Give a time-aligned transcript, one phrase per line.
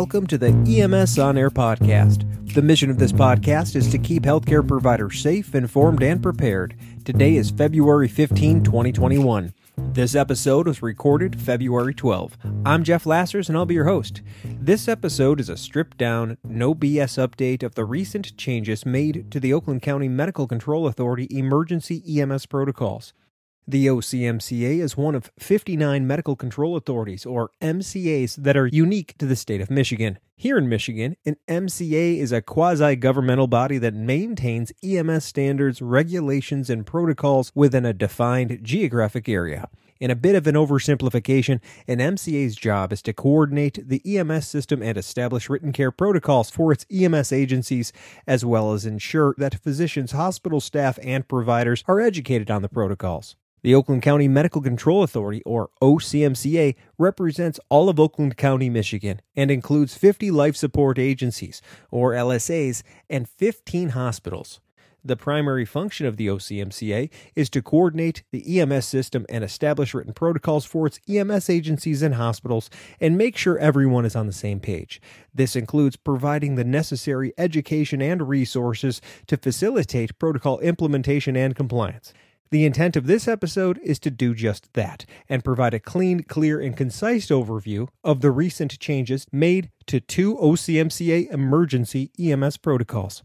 [0.00, 2.24] welcome to the EMS On Air podcast.
[2.54, 6.74] The mission of this podcast is to keep healthcare providers safe, informed, and prepared.
[7.04, 9.52] Today is February 15, 2021.
[9.76, 12.38] This episode was recorded February 12.
[12.64, 14.22] I'm Jeff Lassers and I'll be your host.
[14.42, 19.38] This episode is a stripped down, no BS update of the recent changes made to
[19.38, 23.12] the Oakland County Medical Control Authority emergency EMS protocols.
[23.68, 29.26] The OCMCA is one of 59 medical control authorities, or MCAs, that are unique to
[29.26, 30.18] the state of Michigan.
[30.34, 36.68] Here in Michigan, an MCA is a quasi governmental body that maintains EMS standards, regulations,
[36.68, 39.68] and protocols within a defined geographic area.
[40.00, 44.82] In a bit of an oversimplification, an MCA's job is to coordinate the EMS system
[44.82, 47.92] and establish written care protocols for its EMS agencies,
[48.26, 53.36] as well as ensure that physicians, hospital staff, and providers are educated on the protocols.
[53.62, 59.50] The Oakland County Medical Control Authority, or OCMCA, represents all of Oakland County, Michigan, and
[59.50, 64.60] includes 50 life support agencies, or LSAs, and 15 hospitals.
[65.04, 70.14] The primary function of the OCMCA is to coordinate the EMS system and establish written
[70.14, 74.60] protocols for its EMS agencies and hospitals and make sure everyone is on the same
[74.60, 75.00] page.
[75.34, 82.12] This includes providing the necessary education and resources to facilitate protocol implementation and compliance.
[82.52, 86.58] The intent of this episode is to do just that and provide a clean, clear,
[86.60, 93.22] and concise overview of the recent changes made to two OCMCA emergency EMS protocols.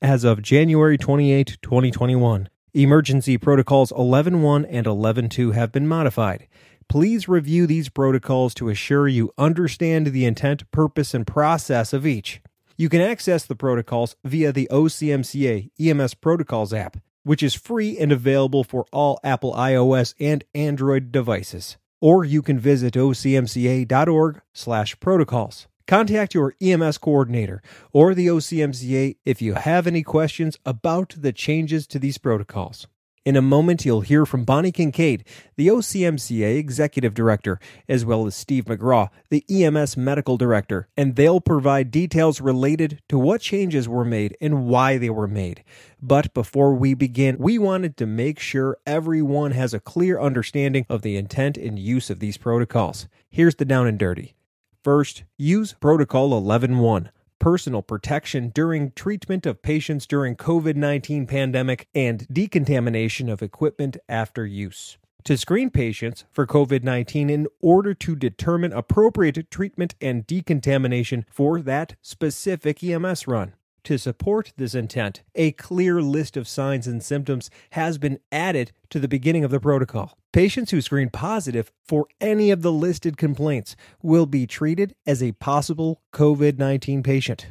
[0.00, 6.46] As of January 28, 2021, Emergency Protocols 11.1 and 11.2 have been modified.
[6.88, 12.40] Please review these protocols to assure you understand the intent, purpose, and process of each.
[12.76, 18.12] You can access the protocols via the OCMCA EMS Protocols app which is free and
[18.12, 21.76] available for all Apple iOS and Android devices.
[22.00, 25.66] Or you can visit ocmca.org/protocols.
[25.86, 27.62] Contact your EMS coordinator
[27.92, 32.86] or the OCMCA if you have any questions about the changes to these protocols.
[33.24, 35.24] In a moment, you'll hear from Bonnie Kincaid,
[35.56, 41.40] the OCMCA Executive Director, as well as Steve McGraw, the EMS Medical Director, and they'll
[41.40, 45.62] provide details related to what changes were made and why they were made.
[46.00, 51.02] But before we begin, we wanted to make sure everyone has a clear understanding of
[51.02, 53.06] the intent and use of these protocols.
[53.30, 54.34] Here's the down and dirty.
[54.82, 57.10] First, use Protocol 11.1
[57.42, 64.96] personal protection during treatment of patients during COVID-19 pandemic and decontamination of equipment after use.
[65.24, 71.60] To screen patients for COVID 19 in order to determine appropriate treatment and decontamination for
[71.62, 73.54] that specific EMS run.
[73.84, 79.00] To support this intent, a clear list of signs and symptoms has been added to
[79.00, 80.16] the beginning of the protocol.
[80.32, 85.32] Patients who screen positive for any of the listed complaints will be treated as a
[85.32, 87.48] possible COVID 19 patient.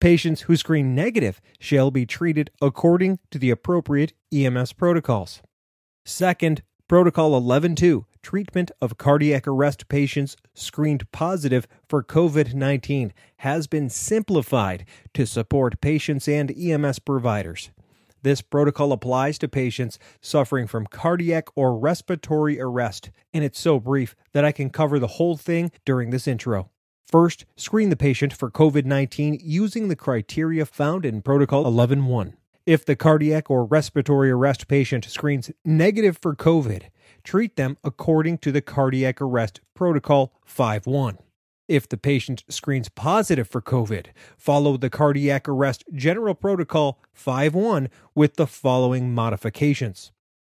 [0.00, 5.42] Patients who screen negative shall be treated according to the appropriate EMS protocols.
[6.04, 13.88] Second, Protocol 11.2 treatment of cardiac arrest patients screened positive for COVID 19 has been
[13.88, 17.70] simplified to support patients and EMS providers.
[18.22, 24.14] This protocol applies to patients suffering from cardiac or respiratory arrest, and it's so brief
[24.32, 26.70] that I can cover the whole thing during this intro.
[27.06, 32.34] First, screen the patient for COVID 19 using the criteria found in Protocol 11.1.
[32.66, 36.84] If the cardiac or respiratory arrest patient screens negative for COVID,
[37.24, 41.18] treat them according to the cardiac arrest protocol 5.1.
[41.70, 47.88] If the patient screens positive for COVID, follow the cardiac arrest general protocol 5 1
[48.12, 50.10] with the following modifications.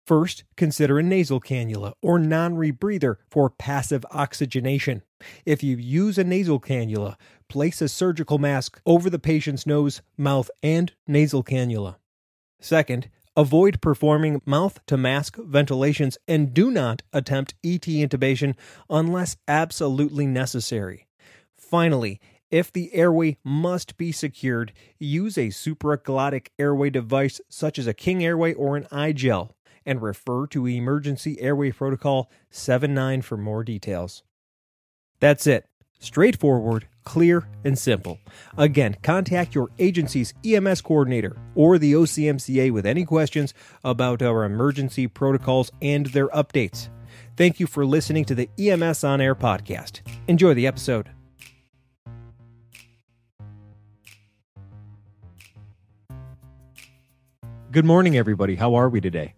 [0.06, 5.02] First, consider a nasal cannula or non rebreather for passive oxygenation.
[5.44, 10.50] If you use a nasal cannula, place a surgical mask over the patient's nose, mouth,
[10.62, 11.96] and nasal cannula.
[12.58, 18.55] Second, avoid performing mouth to mask ventilations and do not attempt ET intubation
[18.90, 21.06] unless absolutely necessary.
[21.55, 22.20] Finally,
[22.50, 28.23] if the airway must be secured, use a supraglottic airway device such as a King
[28.23, 29.52] Airway or an iGel
[29.87, 34.23] and refer to Emergency Airway Protocol 79 for more details.
[35.19, 35.67] That's it.
[35.99, 38.19] Straightforward, clear, and simple.
[38.56, 43.54] Again, contact your agency's EMS coordinator or the OCMCA with any questions
[43.84, 46.88] about our emergency protocols and their updates.
[47.37, 50.00] Thank you for listening to the EMS On Air podcast.
[50.28, 51.10] Enjoy the episode.
[57.70, 58.54] Good morning, everybody.
[58.54, 59.34] How are we today?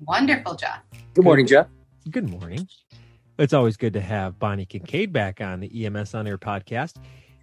[0.00, 0.80] Wonderful, Jeff.
[1.14, 1.68] Good morning, Jeff.
[2.10, 2.68] Good morning.
[3.38, 6.96] It's always good to have Bonnie Kincaid back on the EMS On Air podcast.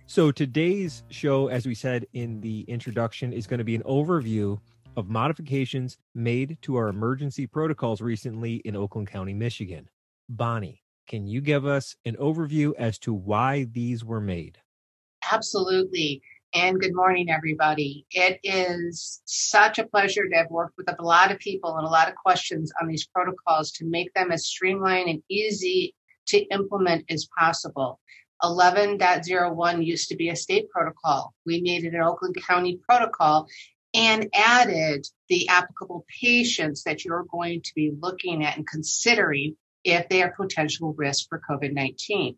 [0.07, 4.59] So today's show, as we said in the introduction, is going to be an overview
[4.97, 9.87] of modifications made to our emergency protocols recently in Oakland County, Michigan.
[10.27, 14.57] Bonnie, can you give us an overview as to why these were made?
[15.31, 16.21] Absolutely.
[16.53, 18.05] And good morning, everybody.
[18.11, 21.89] It is such a pleasure to have worked with a lot of people and a
[21.89, 25.95] lot of questions on these protocols to make them as streamlined and easy
[26.27, 27.99] to implement as possible.
[28.43, 31.33] 11.01 used to be a state protocol.
[31.45, 33.47] We made it an Oakland County protocol
[33.93, 40.09] and added the applicable patients that you're going to be looking at and considering if
[40.09, 42.37] they are potential risk for COVID 19.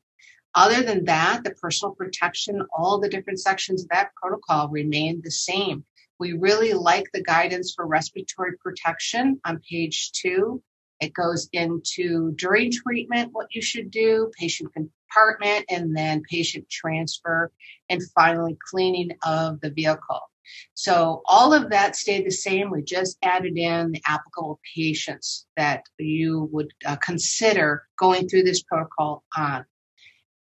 [0.56, 5.32] Other than that, the personal protection, all the different sections of that protocol remain the
[5.32, 5.86] same.
[6.20, 10.64] We really like the guidance for respiratory protection on page two.
[11.00, 17.52] It goes into during treatment, what you should do, patient compartment, and then patient transfer,
[17.90, 20.22] and finally cleaning of the vehicle.
[20.74, 22.72] So all of that stayed the same.
[22.72, 28.64] We just added in the applicable patients that you would uh, consider going through this
[28.64, 29.66] protocol on.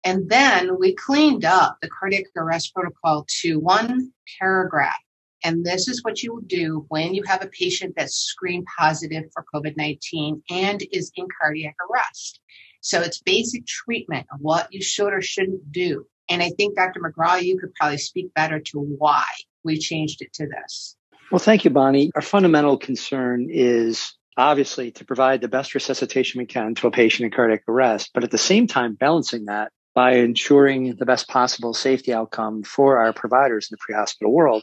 [0.07, 4.95] And then we cleaned up the cardiac arrest protocol to one paragraph.
[5.43, 9.43] And this is what you do when you have a patient that's screened positive for
[9.53, 12.39] COVID 19 and is in cardiac arrest.
[12.79, 16.07] So it's basic treatment of what you should or shouldn't do.
[16.29, 17.01] And I think Dr.
[17.01, 19.25] McGraw, you could probably speak better to why
[19.65, 20.95] we changed it to this.
[21.33, 22.11] Well, thank you, Bonnie.
[22.15, 27.25] Our fundamental concern is obviously to provide the best resuscitation we can to a patient
[27.25, 31.73] in cardiac arrest, but at the same time, balancing that by ensuring the best possible
[31.73, 34.61] safety outcome for our providers in the pre hospital world.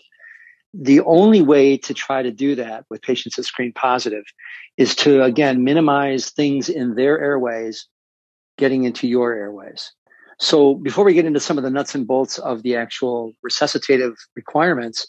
[0.72, 4.22] The only way to try to do that with patients that screen positive
[4.76, 7.88] is to, again, minimize things in their airways
[8.58, 9.90] getting into your airways.
[10.38, 14.14] So before we get into some of the nuts and bolts of the actual resuscitative
[14.36, 15.04] requirements,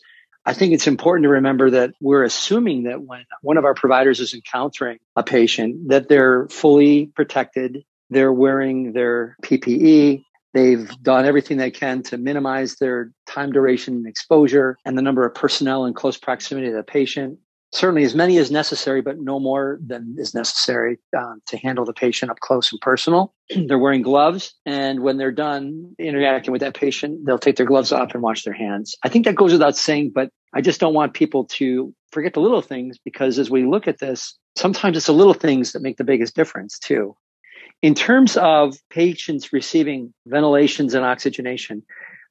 [0.48, 4.20] I think it's important to remember that we're assuming that when one of our providers
[4.20, 10.24] is encountering a patient, that they're fully protected, they're wearing their PPE,
[10.54, 15.34] they've done everything they can to minimize their time duration exposure and the number of
[15.34, 17.40] personnel in close proximity to the patient
[17.76, 21.94] certainly as many as necessary, but no more than is necessary um, to handle the
[21.94, 23.34] patient up close and personal.
[23.68, 27.92] they're wearing gloves, and when they're done interacting with that patient, they'll take their gloves
[27.92, 28.96] off and wash their hands.
[29.04, 32.40] I think that goes without saying, but I just don't want people to forget the
[32.40, 35.98] little things because as we look at this, sometimes it's the little things that make
[35.98, 37.16] the biggest difference too.
[37.86, 41.84] In terms of patients receiving ventilations and oxygenation,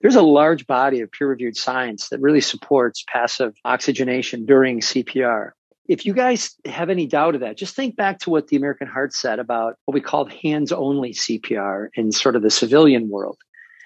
[0.02, 5.50] there's a large body of peer reviewed science that really supports passive oxygenation during CPR.
[5.86, 8.88] If you guys have any doubt of that, just think back to what the American
[8.88, 13.38] Heart said about what we called hands only CPR in sort of the civilian world,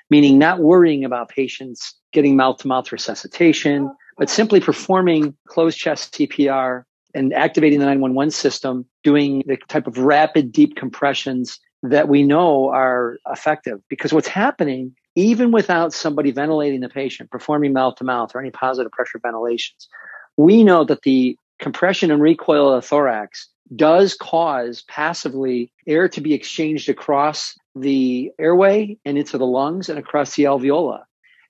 [0.09, 6.15] meaning not worrying about patients getting mouth to mouth resuscitation, but simply performing closed chest
[6.15, 6.85] CPR
[7.19, 12.69] and activating the 911 system, doing the type of rapid deep compressions that we know
[12.71, 13.81] are effective.
[13.89, 18.53] Because what's happening even without somebody ventilating the patient, performing mouth to mouth or any
[18.53, 19.89] positive pressure ventilations,
[20.37, 26.21] we know that the compression and recoil of the thorax does cause passively air to
[26.21, 31.01] be exchanged across the airway and into the lungs and across the alveoli.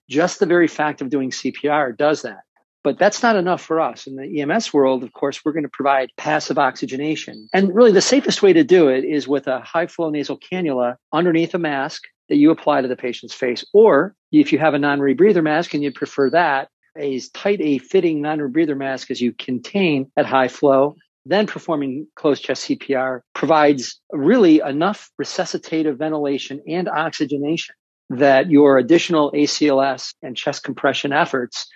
[0.08, 2.40] Just the very fact of doing CPR does that.
[2.88, 4.06] But that's not enough for us.
[4.06, 7.46] In the EMS world, of course, we're going to provide passive oxygenation.
[7.52, 10.96] And really, the safest way to do it is with a high flow nasal cannula
[11.12, 13.62] underneath a mask that you apply to the patient's face.
[13.74, 17.76] Or if you have a non rebreather mask and you'd prefer that, as tight a
[17.76, 23.20] fitting non rebreather mask as you contain at high flow, then performing closed chest CPR
[23.34, 27.74] provides really enough resuscitative ventilation and oxygenation
[28.08, 31.66] that your additional ACLS and chest compression efforts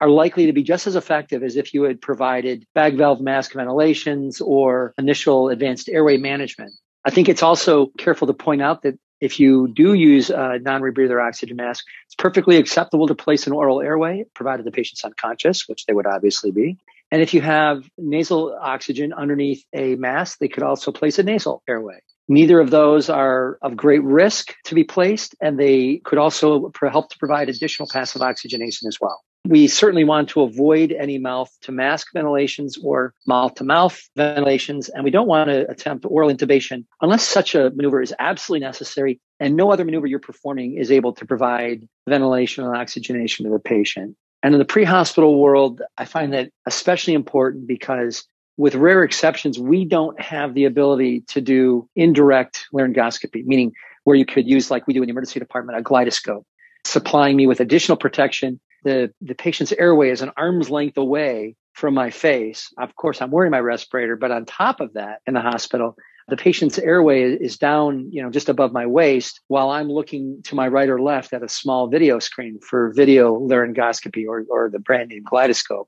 [0.00, 3.52] are likely to be just as effective as if you had provided bag valve mask
[3.52, 6.72] ventilations or initial advanced airway management.
[7.04, 11.24] I think it's also careful to point out that if you do use a non-rebreather
[11.24, 15.86] oxygen mask, it's perfectly acceptable to place an oral airway, provided the patient's unconscious, which
[15.86, 16.76] they would obviously be.
[17.10, 21.62] And if you have nasal oxygen underneath a mask, they could also place a nasal
[21.68, 22.00] airway.
[22.28, 27.10] Neither of those are of great risk to be placed, and they could also help
[27.10, 29.22] to provide additional passive oxygenation as well.
[29.46, 34.88] We certainly want to avoid any mouth to mask ventilations or mouth to mouth ventilations,
[34.88, 39.20] and we don't want to attempt oral intubation unless such a maneuver is absolutely necessary
[39.40, 43.58] and no other maneuver you're performing is able to provide ventilation and oxygenation to the
[43.58, 44.16] patient.
[44.42, 48.24] And in the pre hospital world, I find that especially important because
[48.56, 53.72] with rare exceptions, we don't have the ability to do indirect laryngoscopy, meaning
[54.04, 56.44] where you could use, like we do in the emergency department, a GlideScope
[56.84, 58.60] supplying me with additional protection.
[58.84, 62.72] The, the patient's airway is an arm's length away from my face.
[62.78, 65.96] Of course, I'm wearing my respirator, but on top of that, in the hospital,
[66.28, 70.54] the patient's airway is down, you know, just above my waist while I'm looking to
[70.54, 74.78] my right or left at a small video screen for video laryngoscopy or, or the
[74.78, 75.86] brand name GlideScope.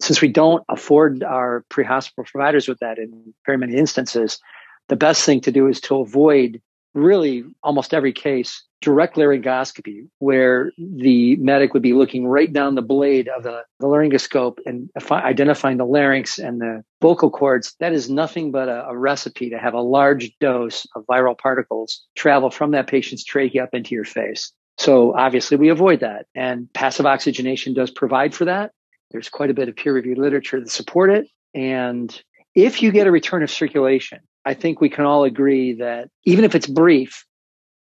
[0.00, 4.38] Since we don't afford our pre-hospital providers with that in very many instances,
[4.88, 6.60] the best thing to do is to avoid
[6.94, 12.82] really almost every case direct laryngoscopy where the medic would be looking right down the
[12.82, 17.74] blade of the, the laryngoscope and identifying the larynx and the vocal cords.
[17.80, 22.02] That is nothing but a, a, recipe to have a large dose of viral particles
[22.16, 24.52] travel from that patient's trachea up into your face.
[24.78, 28.72] So obviously we avoid that and passive oxygenation does provide for that.
[29.10, 31.28] There's quite a bit of peer reviewed literature to support it.
[31.54, 32.22] And
[32.54, 36.44] if you get a return of circulation I think we can all agree that even
[36.44, 37.26] if it's brief,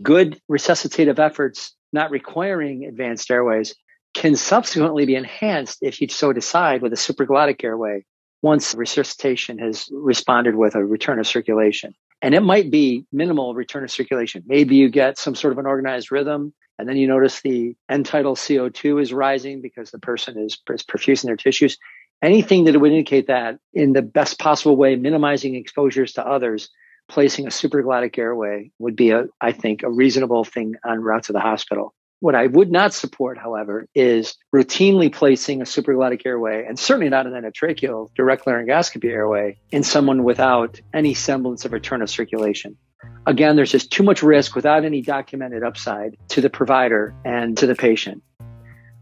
[0.01, 3.75] good resuscitative efforts not requiring advanced airways
[4.13, 8.03] can subsequently be enhanced if you so decide with a supraglottic airway
[8.41, 11.94] once resuscitation has responded with a return of circulation.
[12.22, 14.44] And it might be minimal return of circulation.
[14.46, 18.06] Maybe you get some sort of an organized rhythm, and then you notice the end
[18.06, 21.77] tidal CO2 is rising because the person is, is perfusing their tissues
[22.22, 26.70] anything that would indicate that in the best possible way, minimizing exposures to others,
[27.10, 31.34] placing a supraglottic airway would be a, I think, a reasonable thing on route to
[31.34, 31.94] the hospital.
[32.22, 37.25] What I would not support, however, is routinely placing a supraglottic airway, and certainly not
[37.25, 42.78] an endotracheal direct laryngoscopy airway, in someone without any semblance of return of circulation.
[43.25, 47.68] Again, there's just too much risk without any documented upside to the provider and to
[47.68, 48.22] the patient.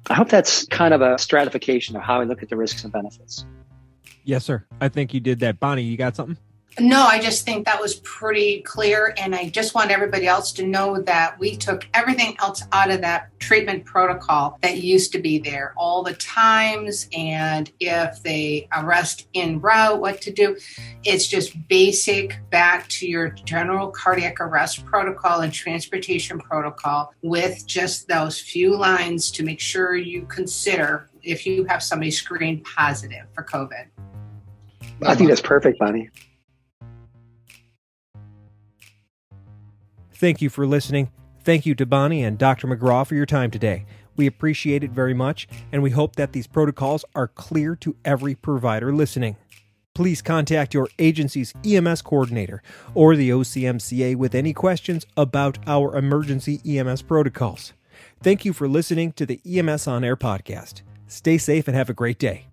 [0.10, 2.94] I hope that's kind of a stratification of how I look at the risks and
[2.94, 3.46] benefits.
[4.24, 4.66] Yes, sir.
[4.80, 5.60] I think you did that.
[5.60, 6.38] Bonnie, you got something?
[6.80, 9.16] No, I just think that was pretty clear.
[9.18, 13.02] And I just want everybody else to know that we took everything else out of
[13.02, 19.28] that treatment protocol that used to be there, all the times, and if they arrest
[19.34, 20.56] in route, what to do.
[21.04, 28.08] It's just basic back to your general cardiac arrest protocol and transportation protocol with just
[28.08, 33.44] those few lines to make sure you consider if you have somebody screened positive for
[33.44, 33.88] COVID.
[35.04, 36.10] I think that's perfect, Bonnie.
[40.18, 41.12] Thank you for listening.
[41.44, 42.68] Thank you to Bonnie and Dr.
[42.68, 43.86] McGraw for your time today.
[44.16, 48.34] We appreciate it very much, and we hope that these protocols are clear to every
[48.34, 49.36] provider listening.
[49.94, 52.64] Please contact your agency's EMS coordinator
[52.96, 57.74] or the OCMCA with any questions about our emergency EMS protocols.
[58.24, 60.82] Thank you for listening to the EMS On Air podcast.
[61.08, 62.47] Stay safe and have a great day.